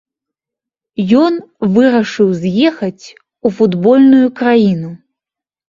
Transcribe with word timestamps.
Ён 1.23 1.33
вырашыў 1.75 2.33
з'ехаць 2.41 3.05
у 3.13 3.47
футбольную 3.61 4.25
краіну. 4.43 4.91